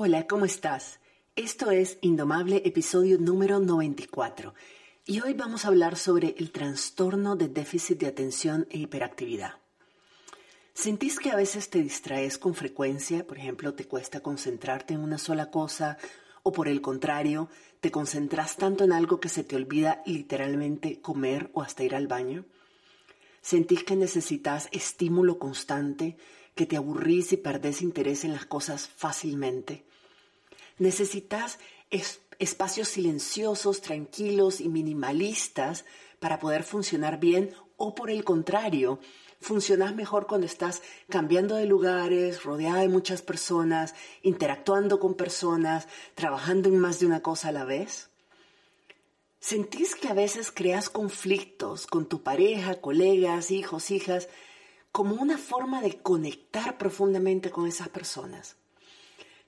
[0.00, 1.00] Hola, ¿cómo estás?
[1.34, 4.54] Esto es Indomable, episodio número 94.
[5.04, 9.54] Y hoy vamos a hablar sobre el trastorno de déficit de atención e hiperactividad.
[10.72, 13.26] ¿Sentís que a veces te distraes con frecuencia?
[13.26, 15.98] Por ejemplo, te cuesta concentrarte en una sola cosa
[16.44, 17.48] o por el contrario,
[17.80, 22.06] te concentras tanto en algo que se te olvida literalmente comer o hasta ir al
[22.06, 22.44] baño?
[23.40, 26.16] ¿Sentís que necesitas estímulo constante,
[26.54, 29.87] que te aburrís y perdés interés en las cosas fácilmente?
[30.78, 31.58] Necesitas
[32.38, 35.84] espacios silenciosos, tranquilos y minimalistas
[36.20, 38.98] para poder funcionar bien o por el contrario,
[39.40, 46.68] funcionas mejor cuando estás cambiando de lugares, rodeada de muchas personas, interactuando con personas, trabajando
[46.68, 48.10] en más de una cosa a la vez.
[49.40, 54.28] ¿Sentís que a veces creas conflictos con tu pareja, colegas, hijos, hijas,
[54.90, 58.57] como una forma de conectar profundamente con esas personas?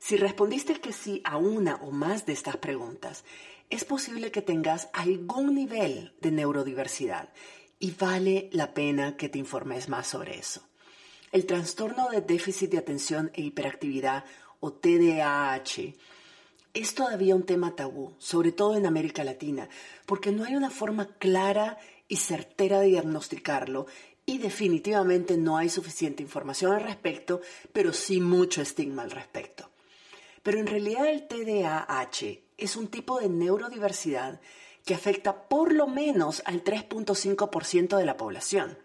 [0.01, 3.23] Si respondiste que sí a una o más de estas preguntas,
[3.69, 7.29] es posible que tengas algún nivel de neurodiversidad
[7.79, 10.63] y vale la pena que te informes más sobre eso.
[11.33, 14.25] El trastorno de déficit de atención e hiperactividad
[14.59, 15.95] o TDAH
[16.73, 19.69] es todavía un tema tabú, sobre todo en América Latina,
[20.07, 23.87] porque no hay una forma clara y certera de diagnosticarlo
[24.25, 27.43] y definitivamente no hay suficiente información al respecto,
[27.73, 29.70] pero sí mucho estigma al respecto.
[30.43, 34.41] Pero en realidad el TDAH es un tipo de neurodiversidad
[34.85, 38.79] que afecta por lo menos al 3.5% de la población.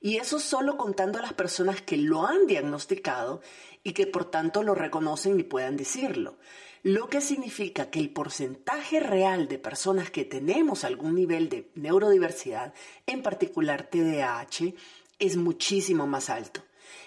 [0.00, 3.42] Y eso solo contando a las personas que lo han diagnosticado
[3.82, 6.38] y que por tanto lo reconocen y puedan decirlo.
[6.82, 12.72] Lo que significa que el porcentaje real de personas que tenemos algún nivel de neurodiversidad,
[13.06, 14.74] en particular TDAH,
[15.18, 16.65] es muchísimo más alto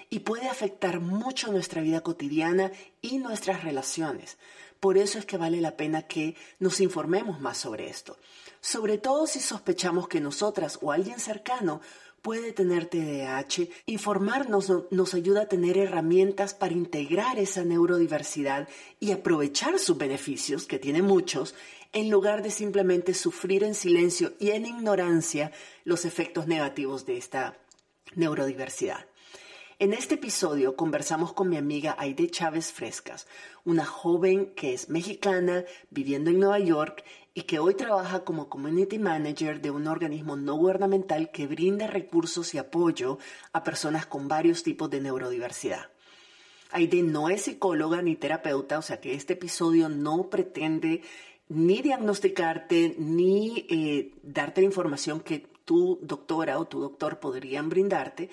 [0.09, 2.71] y puede afectar mucho nuestra vida cotidiana
[3.01, 4.37] y nuestras relaciones.
[4.79, 8.17] Por eso es que vale la pena que nos informemos más sobre esto,
[8.61, 11.81] sobre todo si sospechamos que nosotras o alguien cercano
[12.21, 13.67] puede tener TDAH.
[13.85, 18.67] Informarnos nos ayuda a tener herramientas para integrar esa neurodiversidad
[18.99, 21.55] y aprovechar sus beneficios, que tiene muchos,
[21.91, 25.51] en lugar de simplemente sufrir en silencio y en ignorancia
[25.85, 27.57] los efectos negativos de esta
[28.15, 29.08] neurodiversidad.
[29.81, 33.27] En este episodio conversamos con mi amiga Aide Chávez Frescas,
[33.63, 38.99] una joven que es mexicana viviendo en Nueva York y que hoy trabaja como Community
[38.99, 43.19] Manager de un organismo no gubernamental que brinda recursos y apoyo
[43.53, 45.87] a personas con varios tipos de neurodiversidad.
[46.71, 51.03] Aide no es psicóloga ni terapeuta, o sea que este episodio no pretende
[51.47, 58.29] ni diagnosticarte ni eh, darte la información que tu doctora o tu doctor podrían brindarte,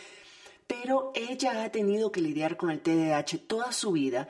[0.66, 4.28] pero ella ha tenido que lidiar con el TDAH toda su vida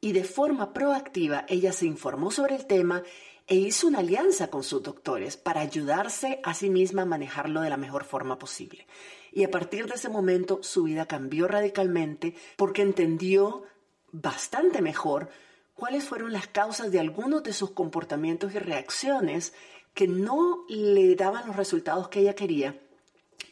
[0.00, 3.02] y de forma proactiva ella se informó sobre el tema
[3.46, 7.70] e hizo una alianza con sus doctores para ayudarse a sí misma a manejarlo de
[7.70, 8.86] la mejor forma posible.
[9.32, 13.62] Y a partir de ese momento su vida cambió radicalmente porque entendió
[14.10, 15.28] bastante mejor
[15.74, 19.52] cuáles fueron las causas de algunos de sus comportamientos y reacciones
[19.94, 22.80] que no le daban los resultados que ella quería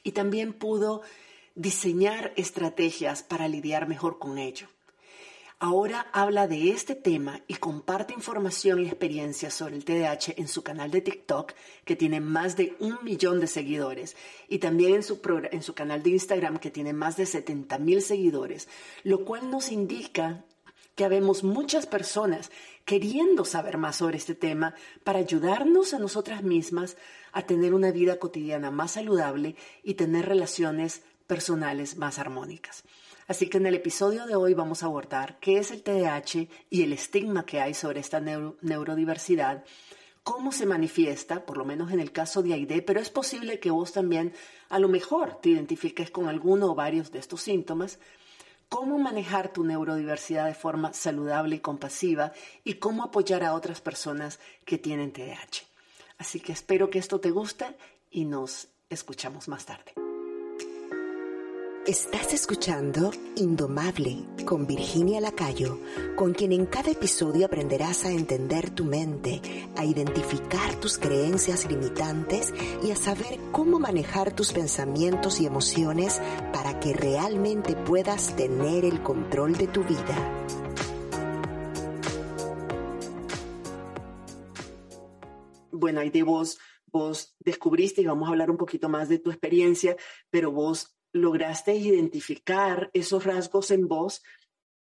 [0.02, 1.02] y también pudo
[1.54, 4.68] diseñar estrategias para lidiar mejor con ello.
[5.60, 10.62] Ahora habla de este tema y comparte información y experiencias sobre el TDAH en su
[10.62, 11.52] canal de TikTok,
[11.84, 14.16] que tiene más de un millón de seguidores,
[14.48, 15.20] y también en su,
[15.52, 18.68] en su canal de Instagram, que tiene más de 70 mil seguidores,
[19.04, 20.44] lo cual nos indica
[20.96, 22.50] que habemos muchas personas
[22.84, 26.96] queriendo saber más sobre este tema para ayudarnos a nosotras mismas
[27.32, 32.84] a tener una vida cotidiana más saludable y tener relaciones personales más armónicas.
[33.26, 36.82] Así que en el episodio de hoy vamos a abordar qué es el TDAH y
[36.82, 39.64] el estigma que hay sobre esta neurodiversidad,
[40.22, 43.70] cómo se manifiesta, por lo menos en el caso de AID, pero es posible que
[43.70, 44.34] vos también
[44.68, 47.98] a lo mejor te identifiques con alguno o varios de estos síntomas,
[48.68, 54.38] cómo manejar tu neurodiversidad de forma saludable y compasiva y cómo apoyar a otras personas
[54.66, 55.64] que tienen TDAH.
[56.18, 57.66] Así que espero que esto te guste
[58.10, 60.03] y nos escuchamos más tarde.
[61.86, 65.80] Estás escuchando Indomable con Virginia Lacayo,
[66.16, 69.42] con quien en cada episodio aprenderás a entender tu mente,
[69.76, 76.22] a identificar tus creencias limitantes y a saber cómo manejar tus pensamientos y emociones
[76.54, 80.42] para que realmente puedas tener el control de tu vida.
[85.70, 89.30] Bueno, ahí de vos, vos descubriste y vamos a hablar un poquito más de tu
[89.30, 89.98] experiencia,
[90.30, 94.22] pero vos lograste identificar esos rasgos en vos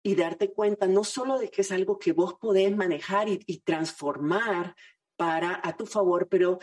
[0.01, 4.75] y darte cuenta no solo de que es algo que vos podés manejar y, transformar
[5.15, 6.57] para a tu favor, pero,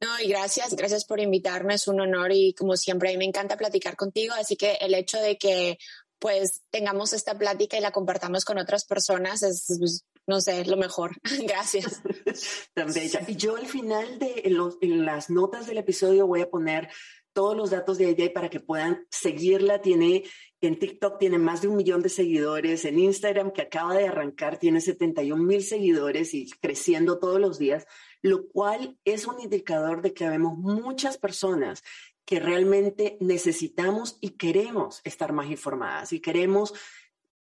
[0.00, 3.24] No, y gracias, gracias por invitarme, es un honor y como siempre a mí me
[3.24, 5.78] encanta platicar contigo, así que el hecho de que
[6.18, 10.76] pues tengamos esta plática y la compartamos con otras personas es, pues, no sé, lo
[10.76, 11.12] mejor.
[11.46, 12.02] Gracias.
[12.74, 13.22] Tan bella.
[13.26, 14.42] Y yo al final de
[14.82, 16.88] las notas del episodio voy a poner
[17.32, 19.82] todos los datos de ella para que puedan seguirla.
[19.82, 20.24] Tiene
[20.66, 24.58] en TikTok tiene más de un millón de seguidores, en Instagram que acaba de arrancar
[24.58, 27.86] tiene 71 mil seguidores y creciendo todos los días,
[28.22, 31.82] lo cual es un indicador de que vemos muchas personas
[32.26, 36.74] que realmente necesitamos y queremos estar más informadas y queremos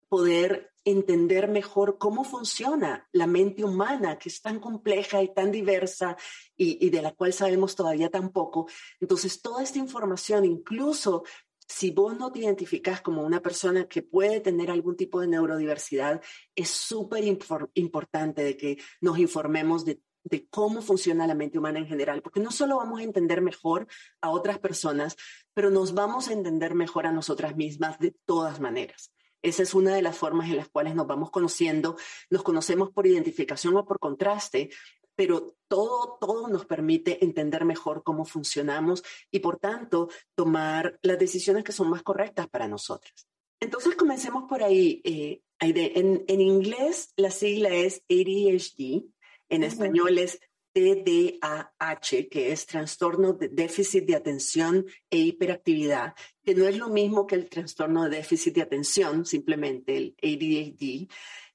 [0.09, 6.17] poder entender mejor cómo funciona la mente humana, que es tan compleja y tan diversa
[6.57, 8.69] y, de la cual sabemos todavía tan poco.
[9.01, 11.25] Entonces, toda esta información, incluso
[11.67, 16.23] si vos no te identificas como una persona que puede tener algún tipo de neurodiversidad,
[16.55, 17.25] es súper
[17.73, 22.41] importante de que nos informemos de de cómo funciona la mente humana en general, porque
[22.41, 23.87] no solo vamos a entender mejor
[24.21, 25.17] a otras personas,
[25.53, 29.13] pero nos vamos a entender mejor a nosotras mismas de todas maneras.
[29.43, 31.97] Esa es una de las formas en las cuales nos vamos conociendo,
[32.31, 34.71] nos conocemos por identificación o por contraste,
[35.15, 41.63] pero todo, todo nos permite entender mejor cómo funcionamos y por tanto tomar las decisiones
[41.63, 43.29] que son más correctas para nosotras.
[43.61, 45.01] Entonces comencemos por ahí.
[45.05, 49.05] Eh, en, en inglés la sigla es ADHD,
[49.49, 50.41] en español es
[50.75, 57.27] TDAH, que es trastorno de déficit de atención e hiperactividad, que no es lo mismo
[57.27, 61.09] que el trastorno de déficit de atención, simplemente el ADHD,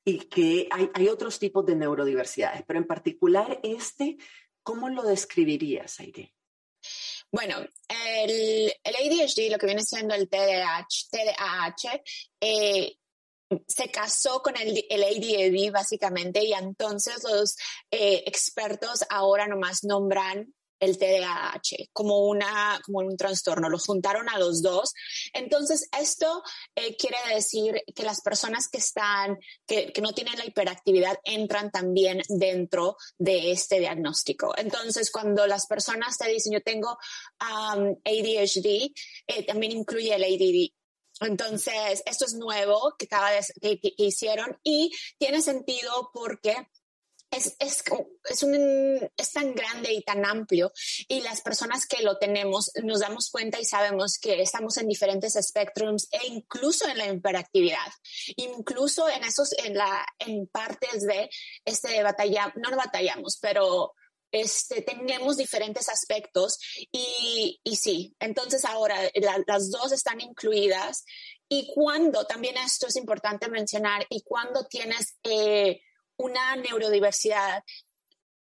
[0.05, 4.17] y que hay, otros tipos de neurodiversidades, pero en particular este,
[4.63, 6.33] ¿cómo lo describirías, Aide?
[7.31, 12.01] Bueno, el, el, ADHD, lo que viene siendo el TDAH, TDAH
[12.39, 12.95] eh,
[13.67, 17.55] se casó con el, el ADHD básicamente y entonces los
[17.91, 24.39] eh, expertos ahora nomás nombran el TDAH como una como un trastorno, los juntaron a
[24.39, 24.93] los dos.
[25.33, 26.41] Entonces esto
[26.75, 29.37] eh, quiere decir que las personas que están
[29.67, 34.53] que, que, no tienen la hiperactividad entran también dentro de este diagnóstico.
[34.57, 36.97] Entonces cuando las personas te dicen yo tengo
[37.39, 38.93] ADHD,
[39.27, 40.78] eh, también incluye el ADD,
[41.21, 43.07] entonces, esto es nuevo que,
[43.97, 46.55] hicieron y tiene sentido porque
[47.31, 47.83] es, es,
[48.29, 50.71] es, un, es tan grande y tan amplio
[51.07, 55.35] y las personas que lo tenemos nos damos cuenta y sabemos que estamos en diferentes
[55.35, 57.91] espectrums e incluso en la hiperactividad,
[58.37, 61.29] incluso en esos, en la, en partes de
[61.65, 63.93] este batalla, no batallamos, pero
[64.31, 66.59] este, tenemos diferentes aspectos
[66.91, 68.97] y, y sí, entonces ahora
[69.47, 71.03] las dos están incluidas
[71.51, 75.81] y cuando, también esto es importante mencionar, y cuando tienes eh,
[76.15, 77.63] una neurodiversidad,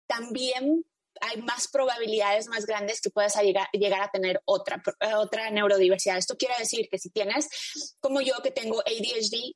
[0.06, 0.84] también
[1.20, 4.82] hay más probabilidades más grandes que puedas llegar, llegar a tener otra,
[5.16, 6.16] otra neurodiversidad.
[6.16, 7.48] Esto quiere decir que si tienes,
[8.00, 9.54] como yo que tengo ADHD,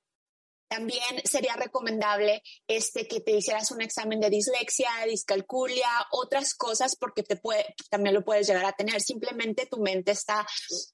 [0.68, 7.22] también sería recomendable este, que te hicieras un examen de dislexia, discalculia, otras cosas, porque
[7.22, 9.00] te puede, también lo puedes llegar a tener.
[9.00, 10.46] Simplemente tu mente está,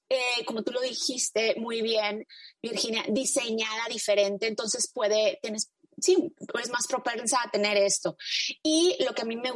[0.09, 2.25] eh, como tú lo dijiste muy bien,
[2.61, 8.17] Virginia, diseñada diferente, entonces puede, tienes, sí, es más propensa a tener esto.
[8.63, 9.51] Y lo que a mí me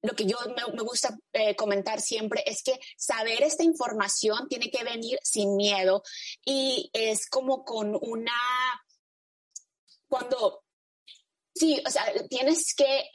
[0.00, 0.36] lo que yo
[0.74, 6.02] me, gusta eh, comentar siempre es que saber esta información tiene que venir sin miedo
[6.44, 8.32] y es como con una
[10.08, 10.64] cuando
[11.58, 13.10] Sí, o sea, tienes que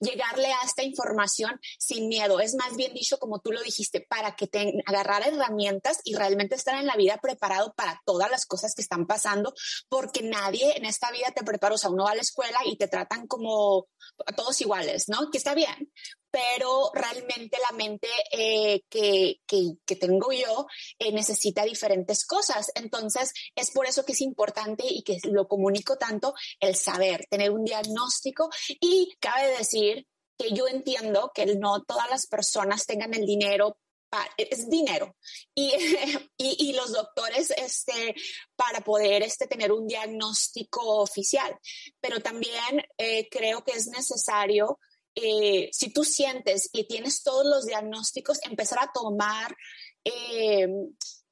[0.00, 2.40] llegarle a esta información sin miedo.
[2.40, 6.54] Es más bien dicho, como tú lo dijiste, para que te agarrar herramientas y realmente
[6.54, 9.52] estar en la vida preparado para todas las cosas que están pasando,
[9.90, 11.74] porque nadie en esta vida te prepara.
[11.74, 13.88] O sea, uno va a la escuela y te tratan como
[14.34, 15.30] todos iguales, ¿no?
[15.30, 15.92] Que está bien,
[16.32, 20.66] pero realmente la mente eh, que, que, tengo yo
[20.98, 22.72] eh, necesita diferentes cosas.
[22.74, 27.50] Entonces, es por eso que es importante y que lo comunico tanto el saber, tener
[27.50, 28.48] un diagnóstico
[28.80, 30.06] y cabe decir
[30.38, 33.76] que yo entiendo que no todas las personas tengan el dinero
[34.36, 35.16] es dinero
[35.54, 35.72] y,
[36.36, 38.14] y, y, los doctores este,
[38.56, 41.58] para poder este, tener un diagnóstico oficial.
[42.00, 44.78] Pero también eh, creo que es necesario
[45.14, 49.56] eh, si tú sientes y tienes todos los diagnósticos, empezar a tomar
[50.04, 50.68] eh,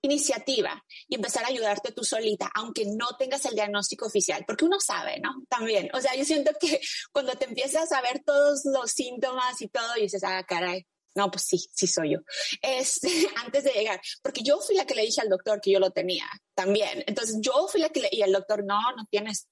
[0.03, 4.79] iniciativa y empezar a ayudarte tú solita, aunque no tengas el diagnóstico oficial, porque uno
[4.81, 5.43] sabe, ¿no?
[5.49, 6.81] También, o sea, yo siento que
[7.13, 11.31] cuando te empiezas a ver todos los síntomas y todo, y dices, ah, caray, no,
[11.31, 12.19] pues sí, sí soy yo.
[13.45, 15.91] Antes de llegar, porque yo fui la que le dije al doctor que yo lo
[15.91, 17.05] tenía también.
[17.07, 19.49] Entonces yo fui la que le, y el doctor, no, no tienes,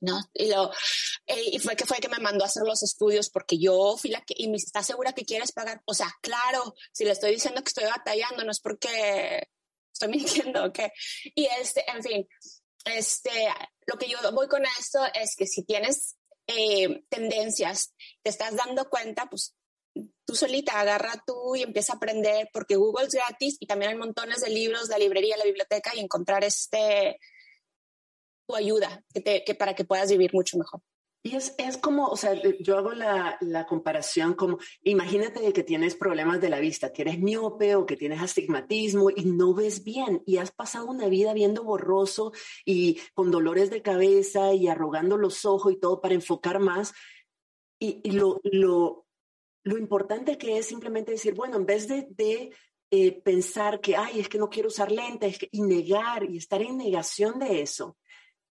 [0.00, 0.18] ¿no?
[0.34, 0.70] Y, lo,
[1.26, 4.10] eh, y fue que fue que me mandó a hacer los estudios porque yo fui
[4.10, 5.82] la que, y me está segura que quieres pagar.
[5.86, 9.48] O sea, claro, si le estoy diciendo que estoy batallando, no es porque
[9.92, 10.80] estoy mintiendo, ¿ok?
[11.34, 12.28] Y este, en fin,
[12.84, 13.30] este,
[13.86, 18.88] lo que yo voy con esto es que si tienes eh, tendencias, te estás dando
[18.88, 19.54] cuenta, pues
[20.24, 23.98] tú solita agarra tú y empieza a aprender porque Google es gratis y también hay
[23.98, 27.18] montones de libros, la librería, la biblioteca y encontrar este
[28.48, 30.80] tu ayuda que, para que puedas vivir mucho mejor.
[31.22, 35.96] Y es, es, como, o sea, yo hago la, la, comparación como, imagínate que tienes
[35.96, 40.22] problemas de la vista, que eres miope o que tienes astigmatismo y no ves bien
[40.26, 42.32] y has pasado una vida viendo borroso
[42.64, 46.94] y con dolores de cabeza y arrugando los ojos y todo para enfocar más.
[47.80, 49.06] Y, y lo, lo,
[49.64, 52.52] lo importante que es simplemente decir, bueno, en vez de, de
[52.90, 56.78] eh, pensar que, ay, es que no quiero usar lentes, y negar y estar en
[56.78, 57.98] negación de eso,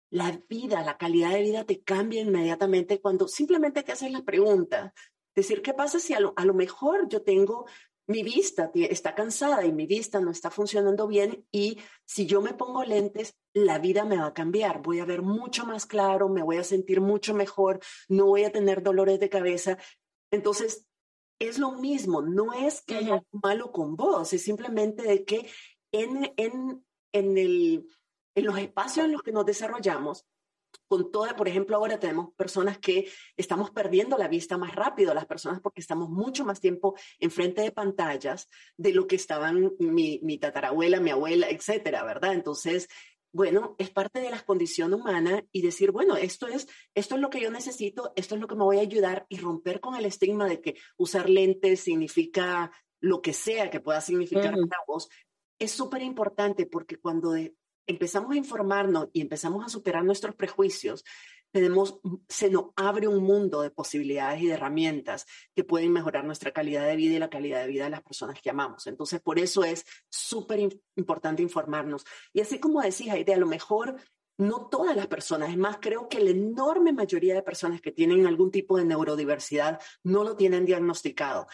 [0.09, 4.93] la vida, la calidad de vida te cambia inmediatamente cuando simplemente te haces la pregunta,
[5.35, 7.65] decir, ¿qué pasa si a lo, a lo mejor yo tengo
[8.07, 12.53] mi vista está cansada y mi vista no está funcionando bien y si yo me
[12.53, 16.41] pongo lentes, la vida me va a cambiar, voy a ver mucho más claro, me
[16.41, 19.77] voy a sentir mucho mejor, no voy a tener dolores de cabeza.
[20.31, 20.87] Entonces,
[21.39, 25.49] es lo mismo, no es que haya algo malo con vos, es simplemente de que
[25.91, 27.87] en, en, en el
[28.38, 30.27] en los espacios en los que nos desarrollamos,
[30.88, 35.25] con toda, por ejemplo, ahora tenemos personas que estamos perdiendo la vista más rápido, las
[35.25, 40.38] personas porque estamos mucho más tiempo enfrente de pantallas de lo que estaban mi, mi
[40.38, 42.34] tatarabuela, mi abuela, etcétera, ¿verdad?
[42.34, 42.88] Entonces,
[43.34, 47.32] bueno, es parte de la condición humana y decir, bueno, esto es, esto es lo
[47.32, 50.06] que yo necesito, esto es lo que me voy a ayudar y romper con el
[50.06, 55.10] estigma de que usar lentes significa lo que sea que pueda significar para vos.
[55.58, 57.34] Es súper importante porque cuando
[57.88, 61.03] empezamos a informarnos y empezamos a superar nuestros prejuicios,
[61.51, 65.25] tenemos, se nos abre un mundo de posibilidades y de herramientas
[65.56, 68.39] que pueden mejorar nuestra calidad de vida y la calidad de vida de las personas
[68.41, 68.86] que amamos.
[68.86, 70.60] Entonces, por eso es súper
[70.96, 72.06] importante informarnos.
[72.34, 73.96] Y así como decís, Aide, a lo mejor
[74.38, 78.27] no todas las personas, es más, creo que la enorme mayoría de personas que tienen
[78.27, 81.48] algún tipo de neurodiversidad no lo tienen diagnosticado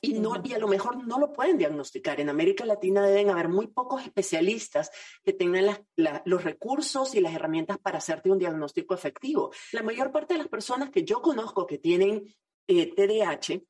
[0.00, 2.20] y, no, y a lo mejor no lo pueden diagnosticar.
[2.20, 4.90] En América Latina deben haber muy pocos especialistas
[5.24, 5.84] que tengan
[6.24, 9.50] los recursos y las herramientas para hacerte un diagnóstico efectivo.
[9.72, 12.32] La mayor parte de las personas que yo conozco que tienen
[12.68, 13.62] eh, TDAH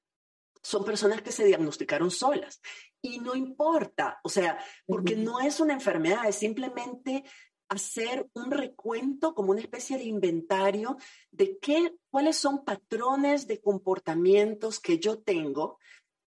[0.63, 2.61] son personas que se diagnosticaron solas.
[3.01, 7.25] Y no importa, o sea, porque no es una enfermedad, es simplemente
[7.69, 10.97] hacer un recuento como una especie de inventario
[11.31, 15.79] de qué, cuáles son patrones de comportamientos que yo tengo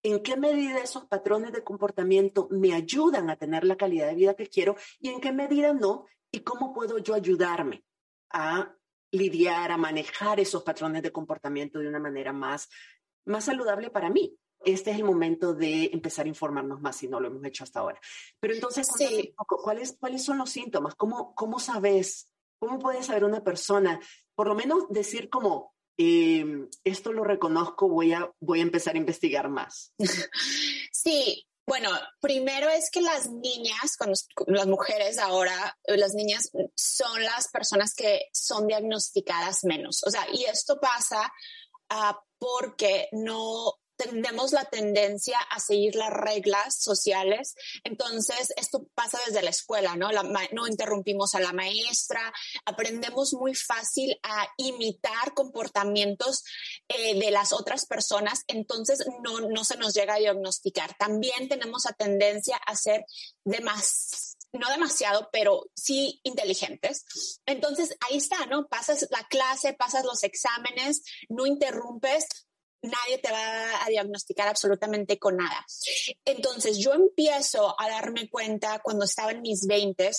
[0.02, 4.34] en qué medida esos patrones de comportamiento me ayudan a tener la calidad de vida
[4.34, 7.84] que quiero y en qué medida no, y cómo puedo yo ayudarme
[8.30, 8.74] a
[9.12, 12.68] lidiar, a manejar esos patrones de comportamiento de una manera más,
[13.26, 14.36] más saludable para mí.
[14.64, 17.80] Este es el momento de empezar a informarnos más si no lo hemos hecho hasta
[17.80, 18.00] ahora.
[18.40, 18.88] Pero entonces,
[19.36, 20.94] ¿cuáles, ¿cuáles son los síntomas?
[20.94, 22.32] ¿Cómo, ¿Cómo sabes?
[22.58, 24.00] ¿Cómo puede saber una persona?
[24.34, 28.98] Por lo menos decir como, Em, esto lo reconozco, voy a, voy a empezar a
[28.98, 29.92] investigar más.
[30.94, 33.96] Sí, bueno, primero es que las niñas,
[34.46, 40.04] las mujeres ahora, eh, las niñas son las personas que son diagnosticadas menos.
[40.06, 41.32] O sea, y esto pasa
[41.88, 47.54] ah, porque no tenemos la tendencia a seguir las reglas sociales.
[47.84, 50.10] Entonces, esto pasa desde la escuela, ¿no?
[50.52, 52.32] no interrumpimos a la maestra,
[52.64, 56.44] aprendemos muy fácil a imitar comportamientos
[56.88, 60.94] eh, de las otras personas, entonces no, no se nos llega a diagnosticar.
[60.96, 63.04] También tenemos la tendencia a ser
[63.44, 67.40] de más no demasiado, pero sí inteligentes.
[67.46, 68.66] Entonces, ahí está, ¿no?
[68.66, 72.26] Pasas la clase, pasas los exámenes, no interrumpes,
[72.82, 75.64] nadie te va a diagnosticar absolutamente con nada.
[76.24, 80.10] Entonces, yo empiezo a darme cuenta cuando estaba en mis 20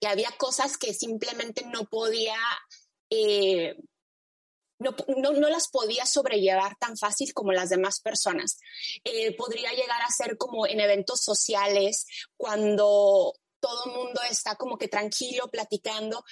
[0.00, 2.36] que había cosas que simplemente no podía
[3.10, 3.76] eh,
[4.80, 4.94] no,
[5.32, 8.58] no, las podía sobrellevar tan fácil como las demás personas.
[9.04, 14.78] Eh, podría llegar a ser como en eventos sociales, cuando todo el mundo está como
[14.78, 16.24] que tranquilo, platicando,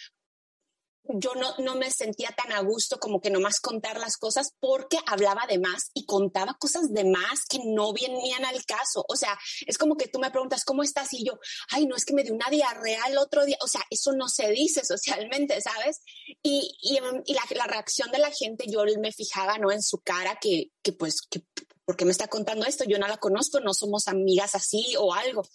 [1.04, 4.98] yo no, no, me sentía tan a gusto como que nomás contar las cosas porque
[5.06, 9.04] hablaba de más y contaba cosas de más que no venían al caso.
[9.08, 11.12] O sea, es como que tú me preguntas, ¿cómo estás?
[11.14, 11.38] Y yo,
[11.70, 13.56] ay, no es que me dio una diarrea el otro día.
[13.62, 16.00] O sea, eso no se dice socialmente, ¿sabes?
[16.42, 19.72] Y, y, y la, la, reacción de la gente, yo me fijaba, ¿no?
[19.72, 21.42] En su cara que, que pues, que,
[21.84, 22.84] ¿por qué me está contando esto?
[22.84, 25.46] Yo no la conozco, no somos amigas así o algo.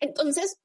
[0.00, 0.56] Entonces,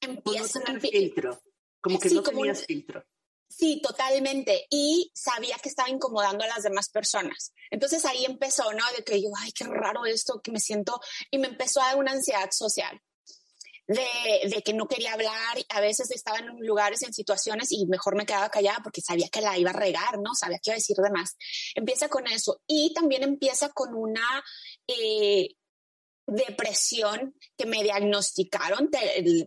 [0.00, 0.60] empieza...
[0.60, 1.40] No filtro,
[1.80, 3.04] como que no tenías filtro
[3.48, 4.66] Sí, totalmente.
[4.70, 7.52] Y sabía que estaba incomodando a las demás personas.
[7.70, 8.84] Entonces ahí empezó, ¿no?
[8.96, 11.00] De que yo, ay, qué raro esto, que me siento,
[11.30, 13.00] y me empezó a dar una ansiedad social.
[13.86, 14.04] De,
[14.54, 18.26] de, que no quería hablar, a veces estaba en lugares, en situaciones y mejor me
[18.26, 20.34] quedaba callada porque sabía que la iba a regar, ¿no?
[20.34, 21.36] Sabía que iba a decir de más.
[21.74, 24.44] Empieza con eso y también empieza con una
[24.86, 25.54] eh,
[26.28, 28.90] depresión que me diagnosticaron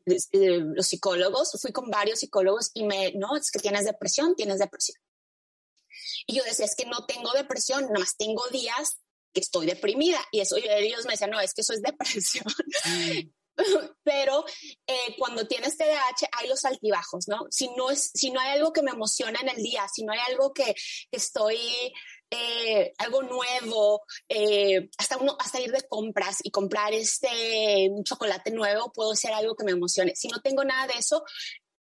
[0.05, 1.51] los psicólogos.
[1.61, 4.97] Fui con varios psicólogos y me, no, es que tienes depresión, tienes depresión.
[6.25, 8.97] Y yo decía, es que no tengo depresión, nada más tengo días
[9.33, 10.19] que estoy deprimida.
[10.31, 12.45] Y eso, y ellos me decían, no, es que eso es depresión.
[14.03, 14.45] Pero
[14.87, 17.47] eh, cuando tienes TDAH hay los altibajos, ¿no?
[17.49, 20.13] Si no, es, si no hay algo que me emociona en el día, si no
[20.13, 21.57] hay algo que, que estoy
[22.33, 28.51] eh, algo nuevo, eh, hasta, uno, hasta ir de compras y comprar este, un chocolate
[28.51, 30.15] nuevo, puedo ser algo que me emocione.
[30.15, 31.23] Si no tengo nada de eso,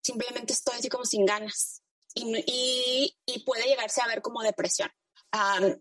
[0.03, 1.83] simplemente estoy así como sin ganas
[2.15, 4.91] y, y, puede llegarse a ver como depresión.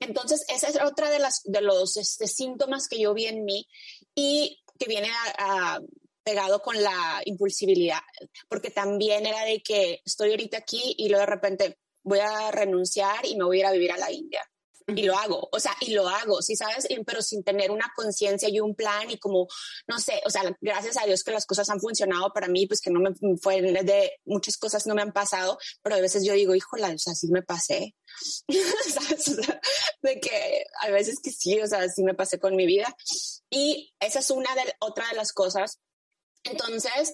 [0.01, 3.67] entonces, esa es otra de, las, de los este, síntomas que yo vi en mí
[4.13, 5.79] y que viene a,
[6.23, 8.01] pegado con la impulsibilidad,
[8.49, 13.25] porque también era de que estoy ahorita aquí y luego de repente voy a renunciar
[13.25, 14.41] y me voy a ir a vivir a la India
[14.87, 18.47] y lo hago, o sea, y lo hago, sí sabes, pero sin tener una conciencia
[18.49, 19.47] y un plan y como,
[19.85, 22.79] no sé, o sea, gracias a Dios que las cosas han funcionado para mí, pues
[22.79, 26.33] que no me fue de muchas cosas no me han pasado, pero a veces yo
[26.33, 27.95] digo, híjola, o sea, sí me pasé,
[28.89, 29.27] ¿sabes?
[29.27, 29.59] O sea,
[30.01, 32.95] de que a veces que sí, o sea, sí me pasé con mi vida.
[33.49, 35.79] Y esa es una de, otra de las cosas.
[36.43, 37.13] Entonces,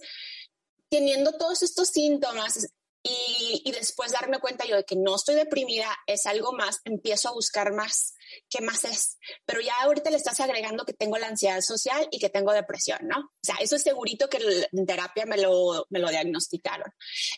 [0.89, 2.67] teniendo todos estos síntomas,
[3.05, 7.33] y, después darme cuenta yo de que no estoy deprimida, es algo más, empiezo a
[7.33, 8.15] buscar más,
[8.49, 9.17] ¿qué más es?
[9.45, 12.99] Pero ya ahorita le estás agregando que tengo la ansiedad social y que tengo depresión,
[13.03, 13.19] ¿no?
[13.19, 14.39] O sea, eso es segurito que
[14.71, 16.93] en terapia me lo, me lo diagnosticaron.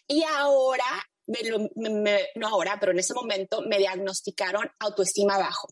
[0.07, 0.85] Y ahora,
[1.25, 1.57] me lo,
[2.35, 5.67] no ahora, pero en ese momento me diagnosticaron autoestima bajo.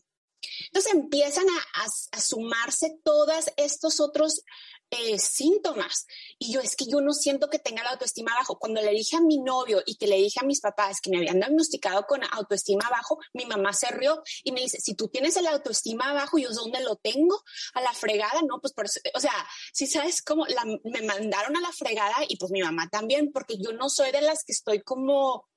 [0.66, 4.42] Entonces empiezan a, a, a sumarse todos estos otros
[4.90, 6.06] eh, síntomas.
[6.38, 8.58] Y yo es que yo no siento que tenga la autoestima bajo.
[8.58, 11.18] Cuando le dije a mi novio y que le dije a mis papás que me
[11.18, 15.36] habían diagnosticado con autoestima bajo, mi mamá se rió y me dice, si tú tienes
[15.36, 17.42] el autoestima bajo, ¿yo dónde lo tengo?
[17.74, 18.60] A la fregada, ¿no?
[18.60, 19.34] Pues por o sea,
[19.72, 20.46] si sabes cómo
[20.84, 24.20] me mandaron a la fregada y pues mi mamá también, porque yo no soy de
[24.20, 25.48] las que estoy como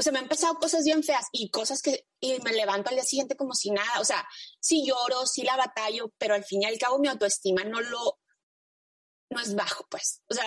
[0.00, 2.94] o sea, me han pasado cosas bien feas y cosas que y me levanto al
[2.94, 4.00] día siguiente como si nada.
[4.00, 4.26] O sea,
[4.58, 8.18] sí lloro, sí la batallo, pero al fin y al cabo mi autoestima no lo,
[9.30, 10.22] no es bajo, pues.
[10.28, 10.44] O sea,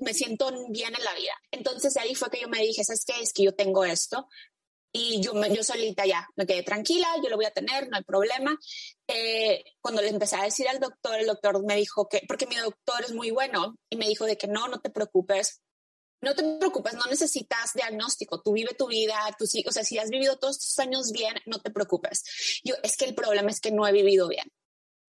[0.00, 1.32] me siento bien en la vida.
[1.50, 3.20] Entonces ahí fue que yo me dije, ¿sabes qué?
[3.20, 4.28] Es que yo tengo esto.
[4.96, 8.04] Y yo, yo solita ya me quedé tranquila, yo lo voy a tener, no hay
[8.04, 8.56] problema.
[9.08, 12.54] Eh, cuando le empecé a decir al doctor, el doctor me dijo que, porque mi
[12.54, 15.62] doctor es muy bueno, y me dijo de que no, no te preocupes,
[16.20, 19.98] no te preocupes, no necesitas diagnóstico, tú vive tu vida, tú sí, o sea, si
[19.98, 22.22] has vivido todos estos años bien, no te preocupes.
[22.62, 24.48] Yo, es que el problema es que no he vivido bien.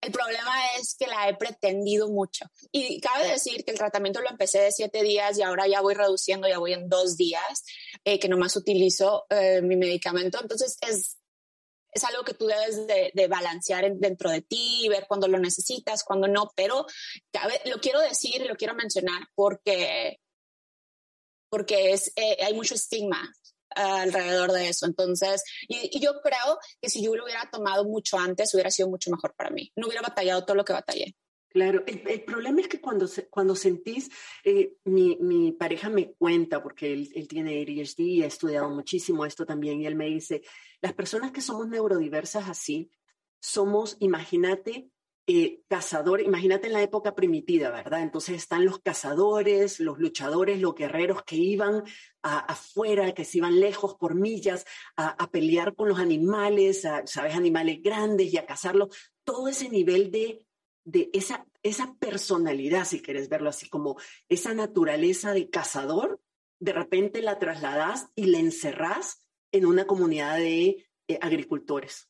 [0.06, 2.46] El problema es que la he pretendido mucho.
[2.72, 5.96] Y cabe decir que el tratamiento lo empecé de siete días y ahora ya voy
[5.96, 7.64] reduciendo, ya voy en dos días,
[8.04, 10.40] eh, que nomás utilizo eh, mi medicamento.
[10.40, 11.18] Entonces es,
[11.92, 16.28] es algo que tú debes de, balancear dentro de ti, ver cuándo lo necesitas, cuándo
[16.28, 16.52] no.
[16.56, 16.86] Pero
[17.66, 20.20] lo quiero decir lo quiero mencionar porque,
[21.50, 23.34] porque es, eh, hay mucho estigma
[23.76, 24.86] alrededor de eso.
[24.86, 29.12] Entonces, y, yo creo que si yo lo hubiera tomado mucho antes, hubiera sido mucho
[29.12, 29.72] mejor para mí.
[29.76, 31.16] No hubiera batallado todo lo que batallé.
[31.50, 34.10] Claro, el, problema es que cuando, cuando sentís,
[34.44, 39.26] eh, mi, mi, pareja me cuenta, porque él, él tiene ADHD y ha estudiado muchísimo
[39.26, 40.42] esto también, y él me dice,
[40.82, 42.92] las personas que somos neurodiversas así,
[43.40, 44.90] somos, imagínate,
[45.28, 48.02] eh, cazadores, imagínate en la época primitiva, ¿verdad?
[48.02, 51.84] Entonces están los cazadores, los luchadores, los guerreros que iban
[52.22, 57.36] afuera, que se iban lejos por millas a, pelear con los animales, ¿sabes?
[57.36, 58.96] Animales grandes y a cazarlos.
[59.24, 60.46] Todo ese nivel de,
[60.86, 66.20] de esa, esa personalidad, si quieres verlo así, como esa naturaleza de cazador,
[66.60, 72.10] de repente la trasladas y la encerrás en una comunidad de eh, agricultores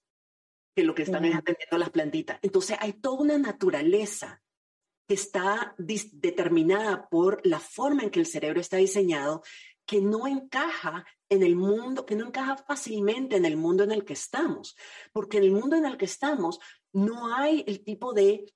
[0.76, 2.38] que lo que están es atendiendo las plantitas.
[2.42, 4.42] Entonces hay toda una naturaleza
[5.08, 9.44] que está determinada por la forma en que el cerebro está diseñado,
[9.86, 14.04] que no encaja en el mundo, que no encaja fácilmente en el mundo en el
[14.04, 14.76] que estamos,
[15.14, 16.60] porque en el mundo en el que estamos
[16.92, 18.52] no hay el tipo de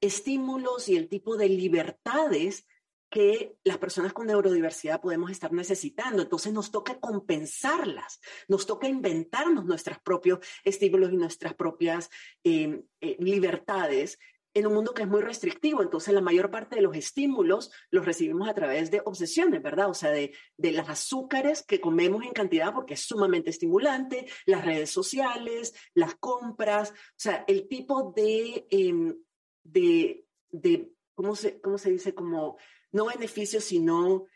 [0.00, 2.66] estímulos y el tipo de libertades
[3.10, 6.22] que las personas con neurodiversidad podemos estar necesitando.
[6.22, 12.08] Entonces nos toca compensarlas, nos toca inventarnos nuestros propios estímulos y nuestras propias
[12.44, 14.18] eh, eh, libertades
[14.54, 15.82] en un mundo que es muy restrictivo.
[15.82, 19.90] Entonces la mayor parte de los estímulos los recibimos a través de obsesiones, ¿verdad?
[19.90, 24.64] O sea, de, de las azúcares que comemos en cantidad porque es sumamente estimulante, las
[24.64, 29.16] redes sociales, las compras, o sea, el tipo de, em,
[29.64, 32.14] de, de ¿cómo se, cómo se dice?
[32.14, 32.56] Como
[32.92, 34.26] no beneficios, sino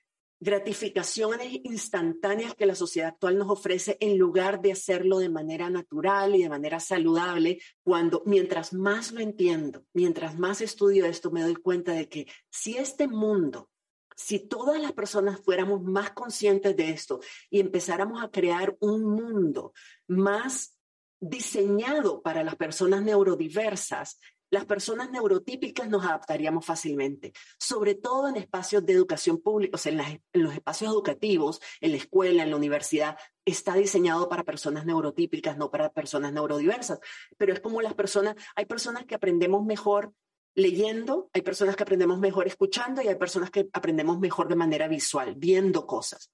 [0.41, 6.35] gratificaciones instantáneas que la sociedad actual nos ofrece en lugar de hacerlo de manera natural
[6.35, 11.55] y de manera saludable, cuando mientras más lo entiendo, mientras más estudio esto, me doy
[11.55, 13.71] cuenta de que si este mundo,
[14.17, 19.73] si todas las personas fuéramos más conscientes de esto y empezáramos a crear un mundo
[20.07, 20.79] más
[21.21, 24.19] diseñado para las personas neurodiversas,
[24.55, 29.91] las personas neurotípicas nos adaptaríamos fácilmente, sobre todo en espacios de educación pública, o sea,
[30.33, 35.59] en, los espacios educativos, en la escuela, en la universidad, está diseñado para personas neurotípicas,
[35.59, 37.01] no para personas neurodiversas.
[37.37, 40.13] Pero es como las personas, hay personas que aprendemos mejor
[40.55, 44.87] leyendo, hay personas que aprendemos mejor escuchando y hay personas que aprendemos mejor de manera
[44.87, 46.31] visual, viendo cosas.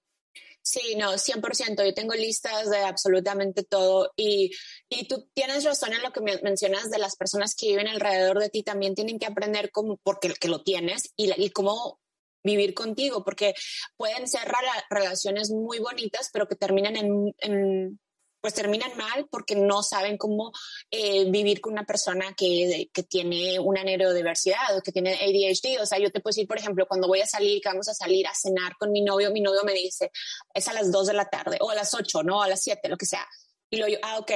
[0.62, 1.84] Sí, no, 100%.
[1.84, 4.50] Yo tengo listas de absolutamente todo y,
[4.88, 8.50] y tú tienes razón en lo que mencionas de las personas que viven alrededor de
[8.50, 8.62] ti.
[8.62, 11.98] También tienen que aprender cómo, porque que lo tienes y, y cómo
[12.44, 13.54] vivir contigo, porque
[13.96, 14.50] pueden ser
[14.90, 17.98] relaciones muy bonitas, pero que terminan en
[18.40, 20.52] pues terminan mal porque no saben cómo
[20.90, 25.80] eh, vivir con una persona que, que, tiene una neurodiversidad o que tiene ADHD.
[25.80, 27.94] O sea, yo te puedo decir, por ejemplo, cuando voy a salir, que vamos a
[27.94, 30.10] salir a cenar con mi novio, mi novio me dice,
[30.54, 32.42] es a las 2 de la tarde o a las 8, ¿no?
[32.42, 33.26] A las 7, lo que sea.
[33.70, 34.32] Y luego yo, ah, ok,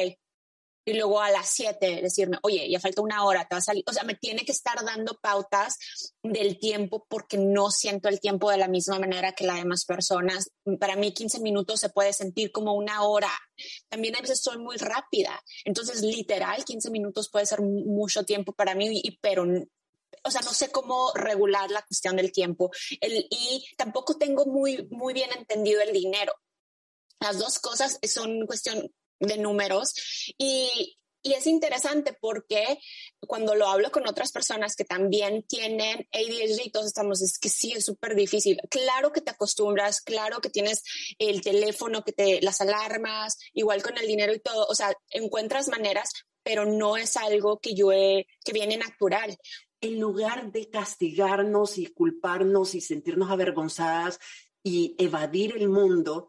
[0.84, 3.84] y luego a las 7 decirme, oye, ya falta una hora, te vas a salir.
[3.86, 5.78] O sea, me tiene que estar dando pautas
[6.22, 10.50] del tiempo porque no siento el tiempo de la misma manera que las demás personas.
[10.78, 13.30] Para mí 15 minutos se puede sentir como una hora.
[13.88, 15.42] También a veces soy muy rápida.
[15.64, 19.44] Entonces, literal, 15 minutos puede ser mucho tiempo para mí, y, pero
[20.22, 22.70] o sea, no sé cómo regular la cuestión del tiempo.
[23.00, 26.32] El, y tampoco tengo muy, muy bien entendido el dinero.
[27.20, 29.94] Las dos cosas son cuestión de números
[30.38, 30.96] y,
[31.26, 32.78] y es interesante porque
[33.26, 37.72] cuando lo hablo con otras personas que también tienen ADHD, todos estamos, es que sí,
[37.72, 38.58] es súper difícil.
[38.70, 40.82] Claro que te acostumbras, claro que tienes
[41.18, 45.68] el teléfono, que te, las alarmas, igual con el dinero y todo, o sea, encuentras
[45.68, 49.34] maneras, pero no es algo que yo que viene natural.
[49.80, 54.20] En lugar de castigarnos y culparnos y sentirnos avergonzadas
[54.62, 56.28] y evadir el mundo,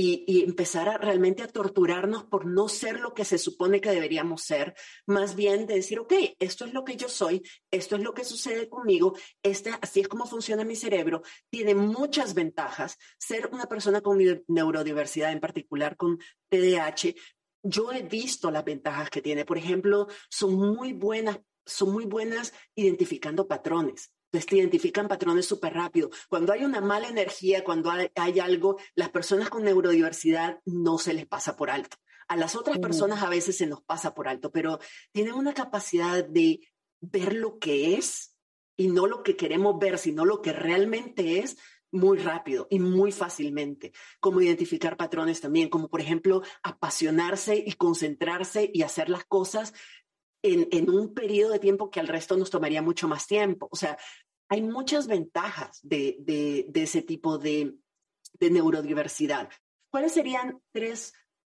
[0.00, 4.42] y, empezar a realmente a torturarnos por no ser lo que se supone que deberíamos
[4.42, 4.74] ser,
[5.06, 8.24] más bien de decir, ok, esto es lo que yo soy, esto es lo que
[8.24, 12.96] sucede conmigo, este, así es como funciona mi cerebro, tiene muchas ventajas.
[13.18, 17.14] Ser una persona con neurodiversidad, en particular con TDAH,
[17.62, 19.44] yo he visto las ventajas que tiene.
[19.44, 24.12] Por ejemplo, son muy buenas, son muy buenas identificando patrones.
[24.30, 26.10] Entonces te identifican patrones súper rápido.
[26.28, 31.26] Cuando hay una mala energía, cuando hay, algo, las personas con neurodiversidad no se les
[31.26, 31.96] pasa por alto.
[32.28, 34.80] A las otras personas a veces se nos pasa por alto, pero
[35.12, 36.60] tienen una capacidad de
[37.00, 38.36] ver lo que es
[38.76, 41.56] y no lo que queremos ver, sino lo que realmente es
[41.90, 43.92] muy rápido y muy fácilmente.
[44.20, 49.72] Como identificar patrones también, como por ejemplo apasionarse y concentrarse y hacer las cosas
[50.52, 53.68] en, un periodo de tiempo que al resto nos tomaría mucho más tiempo.
[53.70, 53.98] O sea,
[54.48, 57.74] hay muchas ventajas de, ese tipo de,
[58.40, 59.48] neurodiversidad.
[59.90, 61.14] ¿cuáles serían tres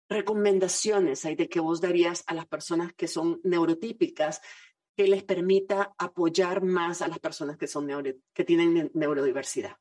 [0.08, 4.40] recomendaciones hay de que vos darías a las personas que son neurotípicas
[4.96, 7.88] que les permita apoyar más a las personas que, son
[8.32, 9.76] que tienen neurodiversidad?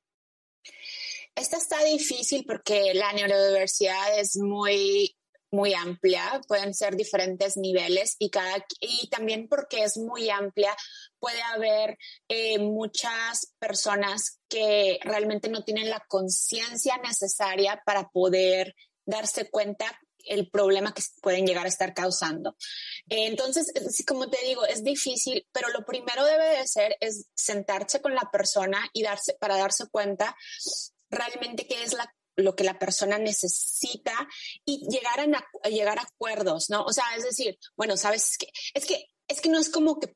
[1.36, 5.17] Esta está difícil porque la neurodiversidad es muy
[5.52, 10.76] muy amplia, pueden ser diferentes niveles y, cada, y también porque es muy amplia,
[11.20, 19.50] puede haber eh, muchas personas que realmente no tienen la conciencia necesaria para poder darse
[19.50, 19.86] cuenta
[20.28, 22.56] el problema que pueden llegar a estar causando.
[23.08, 23.72] Entonces,
[24.06, 28.30] como te digo, es difícil, pero lo primero debe de ser es sentarse con la
[28.32, 30.36] persona y darse para darse cuenta
[31.10, 34.28] realmente qué es la, lo que la persona necesita
[34.63, 36.84] y llegar a, llegar a acuerdos, ¿no?
[36.84, 40.15] O sea, es decir, bueno, sabes que es que es que no es como que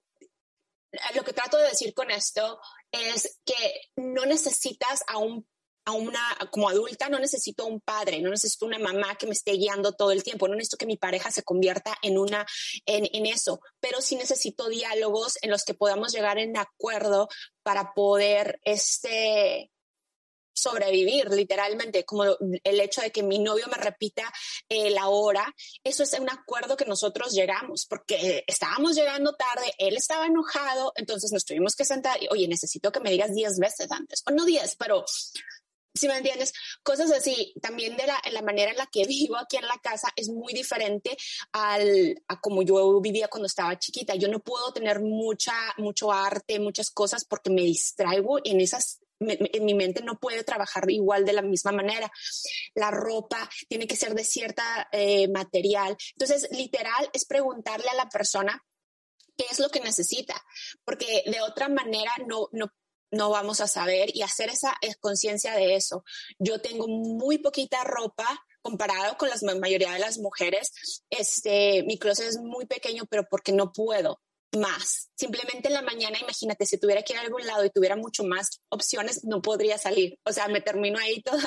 [1.16, 2.60] lo que trato de decir con esto
[2.92, 5.46] es que no necesitas a un
[5.86, 9.54] a una, como adulta, no necesito un padre, no necesito una mamá que me esté
[9.54, 12.46] guiando todo el tiempo, no necesito que mi pareja se convierta en una,
[12.86, 17.30] en, en eso, pero sí necesito diálogos en los que podamos llegar en acuerdo
[17.64, 19.71] para poder, este,
[20.62, 24.32] sobrevivir literalmente, como el hecho de que mi novio me repita
[24.70, 29.98] eh, la hora, eso es un acuerdo que nosotros llegamos, porque estábamos llegando tarde, él
[29.98, 33.92] estaba enojado, entonces nos tuvimos que sentar y, oye, necesito que me digas 10 veces
[33.92, 35.06] antes, o no 10, pero
[35.94, 39.58] si me entiendes, cosas así, también de la, la, manera en la que vivo aquí
[39.58, 41.18] en la casa es muy diferente
[41.52, 44.16] al, a como yo vivía cuando estaba chiquita.
[44.16, 49.66] Yo no puedo tener mucha, mucho arte, muchas cosas porque me distraigo en esas en
[49.66, 52.12] mi mente no puede trabajar igual de la misma manera.
[52.74, 55.96] La ropa tiene que ser de cierta eh, material.
[56.16, 58.64] Entonces, literal, es preguntarle a la persona
[59.38, 60.36] qué es lo que necesita,
[60.84, 62.72] porque de otra manera no, no
[63.12, 66.04] no vamos a saber y hacer esa conciencia de eso.
[66.40, 68.26] Yo tengo muy poquita ropa
[68.62, 70.72] comparado con la mayoría de las mujeres.
[71.10, 74.22] Este, mi closet es muy pequeño, pero porque no puedo
[74.58, 75.10] más.
[75.16, 78.24] Simplemente en la mañana, imagínate, si tuviera que ir a algún lado y tuviera mucho
[78.24, 80.18] más opciones, no podría salir.
[80.26, 81.40] O sea, me termino ahí todo,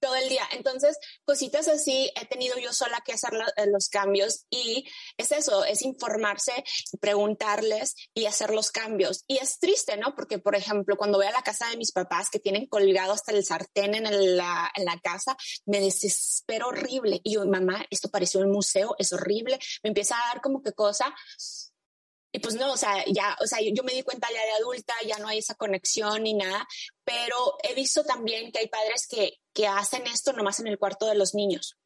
[0.00, 0.42] todo el día.
[0.52, 4.86] Entonces, cositas así he tenido yo sola que hacer eh, los cambios y
[5.16, 6.52] es eso, es informarse,
[7.00, 9.24] preguntarles y hacer los cambios.
[9.26, 10.14] Y es triste, ¿no?
[10.14, 13.32] Porque, por ejemplo, cuando voy a la casa de mis papás que tienen colgado hasta
[13.32, 15.36] el sartén en la, en la casa,
[15.66, 17.20] me desespero horrible.
[17.24, 19.58] Y yo, mamá, esto pareció un museo, es horrible.
[19.82, 21.14] Me empieza a dar como que cosa
[22.40, 25.18] pues no, o sea, ya, o sea, yo, me di cuenta ya de adulta, ya
[25.18, 26.66] no hay esa conexión ni nada,
[27.04, 31.06] pero he visto también que hay padres que, que hacen esto nomás en el cuarto
[31.06, 31.76] de los niños.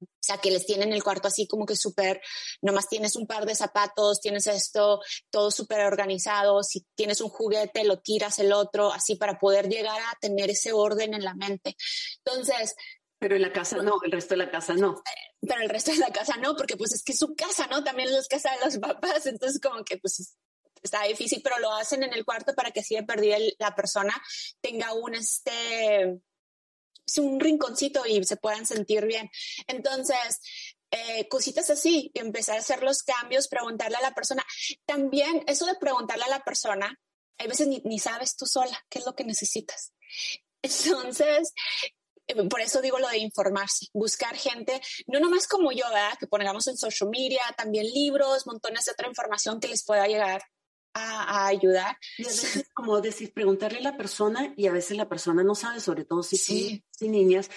[0.00, 2.20] O sea, que les tienen el cuarto así como que súper,
[2.62, 7.84] nomás tienes un par de zapatos, tienes esto todo súper organizado, si tienes un juguete,
[7.84, 11.76] lo tiras el otro, así para poder llegar a tener ese orden en la mente.
[12.24, 12.76] Entonces,
[13.18, 15.02] pero en la casa no, el resto de la casa no.
[15.40, 17.84] Pero el resto de la casa no, porque pues es que es su casa, ¿no?
[17.84, 20.36] También es casa de los papás, entonces como que pues
[20.82, 24.14] está difícil, pero lo hacen en el cuarto para que si de perdida la persona
[24.60, 26.20] tenga un este
[27.16, 29.30] un rinconcito y se puedan sentir bien.
[29.66, 30.40] Entonces,
[30.90, 34.44] eh, cositas así, empezar a hacer los cambios, preguntarle a la persona.
[34.84, 36.94] También eso de preguntarle a la persona,
[37.38, 39.92] hay veces ni, ni sabes tú sola qué es lo que necesitas.
[40.62, 41.54] Entonces,
[42.50, 46.18] por eso digo lo de informarse, buscar gente, no nomás como yo, ¿verdad?
[46.18, 50.42] que pongamos en social media, también libros, montones de otra información que les pueda llegar
[50.94, 51.96] a, ayudar.
[52.16, 55.54] Y a veces, como decir, preguntarle a la persona y a veces la persona no
[55.54, 56.84] sabe, sobre todo si sí.
[56.90, 57.50] si niñas,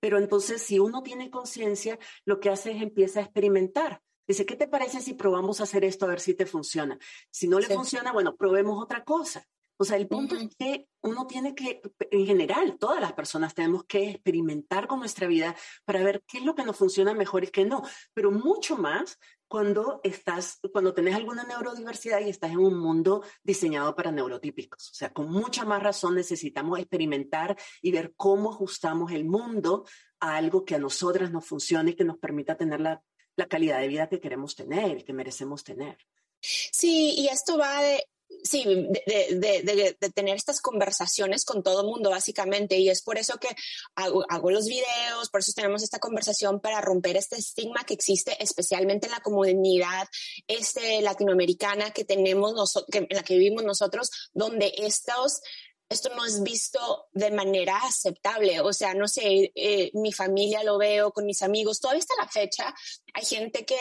[0.00, 4.02] pero entonces si uno tiene conciencia, lo que hace es empieza a experimentar.
[4.26, 6.98] Dice, ¿qué te parece si probamos a hacer esto a ver si te funciona?
[7.30, 9.46] Si no le funciona, bueno, probemos otra cosa.
[9.78, 13.84] O sea, el punto es que uno tiene que, en general, todas las personas tenemos
[13.84, 17.48] que experimentar con nuestra vida para ver qué es lo que nos funciona mejor y
[17.48, 17.82] qué no,
[18.14, 23.94] pero mucho más cuando estás, cuando tenés alguna neurodiversidad y estás en un mundo diseñado
[23.94, 24.90] para neurotípicos.
[24.90, 29.84] O sea, con mucha más razón necesitamos experimentar y ver cómo ajustamos el mundo
[30.20, 33.02] a algo que a nosotras nos funcione y que nos permita tener la,
[33.36, 35.96] la calidad de vida que queremos tener, que merecemos tener.
[36.40, 38.04] Sí, y esto va de,
[38.42, 42.78] sí, de, tener estas conversaciones con todo el mundo, básicamente.
[42.78, 43.48] Y es por eso que
[43.94, 49.06] hago, los videos, por eso tenemos esta conversación para romper este estigma que existe, especialmente
[49.06, 50.08] en la comunidad
[50.46, 55.40] este, latinoamericana que tenemos, nosotros, en la que vivimos nosotros, donde estos
[55.88, 58.60] esto no es visto de manera aceptable.
[58.60, 62.28] O sea, no sé, eh, mi familia lo veo con mis amigos, todavía hasta la
[62.28, 62.74] fecha
[63.14, 63.76] hay gente que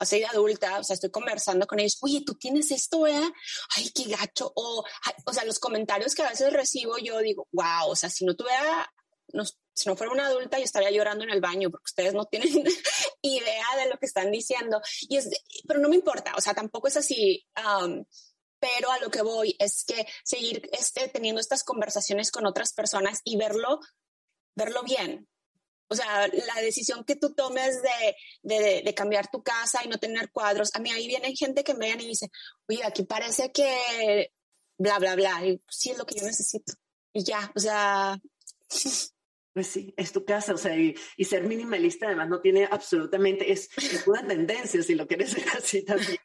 [0.00, 3.32] o de adulta, o sea, estoy conversando con ellos, oye, tú tienes esto, ¿eh?
[3.76, 4.50] Ay, qué gacho.
[4.54, 4.84] O,
[5.26, 8.34] o sea, los comentarios que a veces recibo, yo digo, wow, o sea, si no
[8.34, 8.90] tuviera
[9.72, 12.64] si no fuera una adulta, yo estaría llorando en el baño porque ustedes no tienen
[13.22, 14.80] idea de lo que están diciendo.
[15.02, 15.30] Y es,
[15.66, 17.46] pero no me importa, o sea, tampoco es así.
[17.56, 18.04] Um,
[18.58, 23.20] pero a lo que voy es que seguir este, teniendo estas conversaciones con otras personas
[23.24, 23.80] y verlo,
[24.54, 25.26] verlo bien.
[25.90, 29.98] O sea, la decisión que tú tomes de, de, de cambiar tu casa y no
[29.98, 30.70] tener cuadros.
[30.74, 32.30] A mí ahí viene gente que me y dice,
[32.68, 34.30] oye, aquí parece que
[34.78, 35.46] bla, bla, bla.
[35.46, 36.72] Y sí es lo que yo necesito.
[37.12, 38.20] Y ya, o sea...
[39.52, 43.68] Pues sí, es tu casa, o sea, y, ser minimalista además no tiene absolutamente, es,
[43.76, 46.18] es una tendencia si lo quieres ver así también.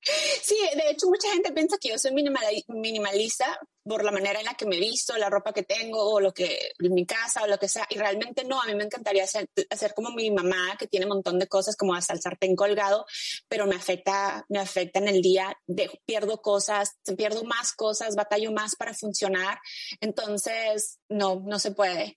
[0.00, 4.54] Sí, de hecho mucha gente piensa que yo soy minimalista por la manera en la
[4.54, 7.68] que me visto, la ropa que tengo o lo que mi casa o lo que
[7.68, 7.86] sea.
[7.90, 11.14] Y realmente no, a mí me encantaría hacer, hacer como mi mamá que tiene un
[11.14, 13.06] montón de cosas como hasta el sartén colgado,
[13.48, 18.52] pero me afecta, me afecta en el día, de, pierdo cosas, pierdo más cosas, batallo
[18.52, 19.58] más para funcionar.
[20.00, 22.16] Entonces, no, no se puede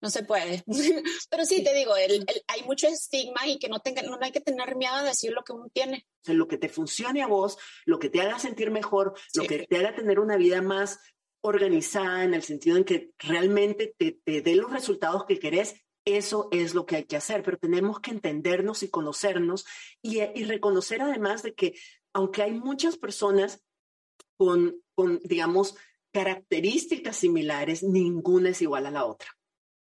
[0.00, 0.62] no se puede.
[1.30, 4.76] Pero sí, te digo, hay mucho estigma y que no, tenga, no hay que tener
[4.76, 6.06] miedo a decir lo que uno tiene.
[6.26, 9.76] lo que te funcione a vos, lo que te haga sentir mejor, lo que te
[9.76, 11.00] haga tener una vida más
[11.40, 16.48] organizada en el sentido en que realmente te, te dé los resultados que querés, eso
[16.52, 19.66] es lo que hay que hacer, pero tenemos que entendernos y conocernos
[20.02, 21.74] y, y reconocer además de que
[22.12, 23.62] aunque hay muchas personas
[24.36, 25.76] con, con, digamos,
[26.12, 29.37] características similares, ninguna es igual a la otra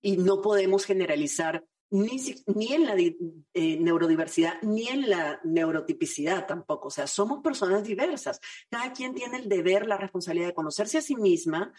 [0.02, 6.88] y no podemos generalizar ni, en la eh, neurodiversidad ni en la neurotipicidad tampoco.
[6.88, 8.40] O sea, somos personas diversas.
[8.70, 11.74] Cada quien tiene el deber, la responsabilidad de conocerse a sí misma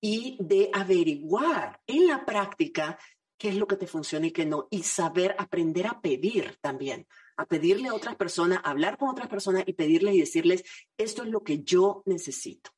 [0.00, 2.98] y de averiguar en la práctica
[3.36, 7.06] qué es lo que te funciona y qué no, y saber aprender a pedir también,
[7.36, 10.64] a pedirle a otras personas, hablar con otras personas y pedirles y decirles,
[10.96, 12.70] esto es lo que yo necesito.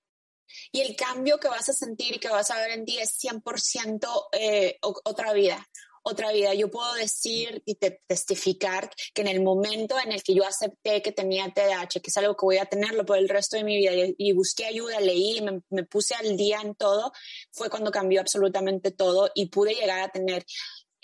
[0.73, 3.19] Y el cambio que vas a sentir y que vas a ver en ti es
[3.23, 5.67] 100% eh, otra vida
[6.03, 6.55] otra vida.
[6.55, 11.13] Yo puedo decir y testificar que en el momento en el que yo acepté que
[11.13, 13.93] tenía TDAH, que es algo que voy a tenerlo por el resto de mi vida,
[14.17, 17.13] y, busqué ayuda, leí, me, me, puse al día en todo,
[17.51, 20.45] fue cuando cambió absolutamente todo y pude llegar a tener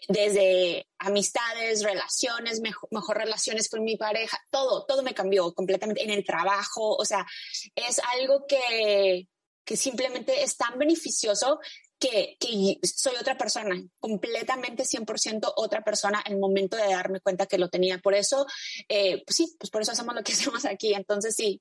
[0.09, 6.11] desde amistades, relaciones, mejor, mejor, relaciones con mi pareja, todo, todo me cambió completamente en
[6.11, 7.26] el trabajo, o sea,
[7.74, 9.26] es algo que,
[9.66, 11.59] que simplemente es tan beneficioso
[11.98, 17.59] que, que, soy otra persona, completamente 100% otra persona el momento de darme cuenta que
[17.59, 17.98] lo tenía.
[17.98, 18.46] Por eso,
[18.88, 20.94] eh, pues sí, pues por eso hacemos lo que hacemos aquí.
[20.94, 21.61] Entonces sí,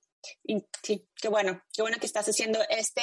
[0.84, 3.02] sí, qué bueno, qué bueno que estás haciendo este,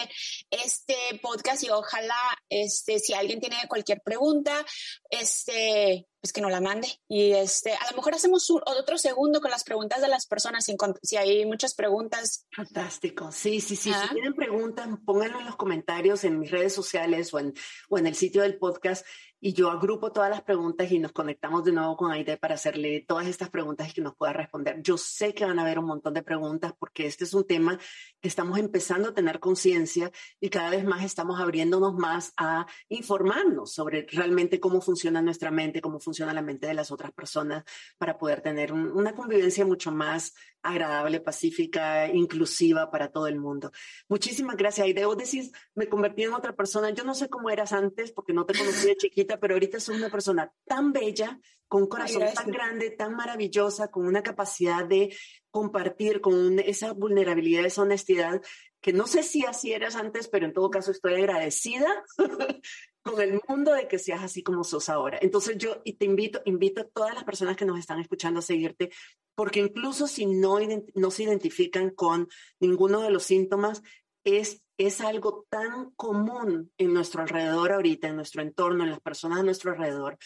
[0.51, 4.65] este podcast y ojalá, este, si alguien tiene cualquier pregunta,
[5.11, 6.89] este, pues que nos la mande.
[7.09, 10.77] Y este, a lo mejor hacemos otro segundo con las preguntas de las personas, si,
[11.03, 12.47] si hay muchas preguntas.
[12.55, 13.33] Fantástico.
[13.33, 13.93] Sí, sí, sí.
[13.93, 17.53] Si tienen preguntas, pónganlo en los comentarios en mis redes sociales o en,
[17.89, 19.05] o en el sitio del podcast
[19.45, 23.05] y yo agrupo todas las preguntas y nos conectamos de nuevo con Aide para hacerle
[23.09, 24.81] todas estas preguntas y que nos pueda responder.
[24.83, 27.77] Yo sé que van a haber un montón de preguntas porque este es un tema
[28.21, 33.73] que estamos empezando a tener conciencia y cada vez más estamos abriéndonos más a informarnos
[33.73, 37.65] sobre realmente cómo funciona nuestra mente, cómo funciona la mente de las otras personas
[37.99, 43.73] para poder tener una convivencia mucho más agradable, pacífica, inclusiva para todo el mundo.
[44.09, 44.87] Muchísimas gracias.
[44.87, 46.91] Y debo decir, me convertí en otra persona.
[46.91, 49.97] Yo no sé cómo eras antes porque no te conocí de chiquita, pero ahorita soy
[49.97, 55.17] una persona tan bella, con un corazón tan grande, tan maravillosa, con una capacidad de
[55.51, 58.43] compartir, con esa vulnerabilidad, esa honestidad,
[58.83, 62.05] que no sé si así eras antes, pero en todo caso estoy agradecida
[63.03, 65.19] con el mundo de que seas así como sos ahora.
[65.21, 68.43] Entonces yo y te invito, invito a todas las personas que nos están escuchando a
[68.43, 68.91] seguirte,
[69.35, 70.59] porque incluso si no,
[70.95, 72.29] no se identifican con
[72.61, 73.83] ninguno de los síntomas,
[74.25, 79.41] es, es algo tan común en nuestro alrededor ahorita, en nuestro entorno, en las personas
[79.41, 80.17] a nuestro alrededor,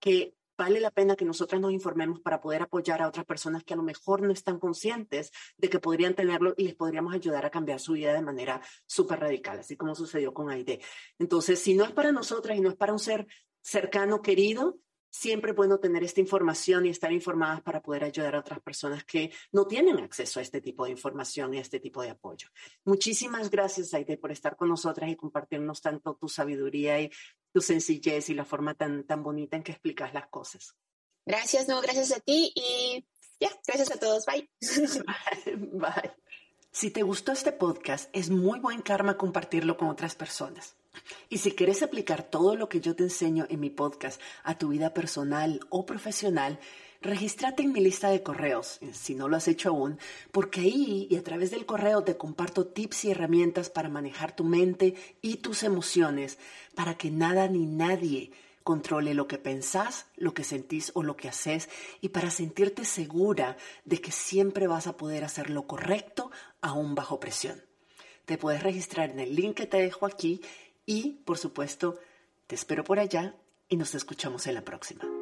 [0.00, 3.74] que vale la pena que nosotras nos informemos para poder apoyar a otras personas que
[3.74, 7.50] a lo mejor no están conscientes de que podrían tenerlo y les podríamos ayudar a
[7.50, 10.80] cambiar su vida de manera súper radical, así como sucedió con Aide.
[11.18, 13.26] Entonces, si no es para nosotras y no es para un ser
[13.60, 14.78] cercano, querido,
[15.10, 19.04] siempre es bueno tener esta información y estar informadas para poder ayudar a otras personas
[19.04, 22.48] que no tienen acceso a este tipo de información y a este tipo de apoyo.
[22.84, 27.10] Muchísimas gracias, Aide, por estar con nosotras y compartirnos tanto tu sabiduría y
[27.52, 30.74] tu sencillez y la forma tan, tan bonita en que explicas las cosas.
[31.24, 33.04] Gracias, no, gracias a ti y
[33.40, 34.24] ya, gracias a todos.
[34.26, 34.48] Bye.
[35.72, 36.12] Bye.
[36.70, 40.74] Si te gustó este podcast, es muy buen karma compartirlo con otras personas.
[41.28, 44.68] Y si quieres aplicar todo lo que yo te enseño en mi podcast a tu
[44.68, 46.58] vida personal o profesional,
[47.02, 49.98] Regístrate en mi lista de correos, si no lo has hecho aún,
[50.30, 54.44] porque ahí y a través del correo te comparto tips y herramientas para manejar tu
[54.44, 56.38] mente y tus emociones,
[56.76, 58.30] para que nada ni nadie
[58.62, 61.68] controle lo que pensás, lo que sentís o lo que haces
[62.00, 66.30] y para sentirte segura de que siempre vas a poder hacer lo correcto
[66.60, 67.60] aún bajo presión.
[68.26, 70.40] Te puedes registrar en el link que te dejo aquí
[70.86, 71.98] y, por supuesto,
[72.46, 73.34] te espero por allá
[73.68, 75.21] y nos escuchamos en la próxima.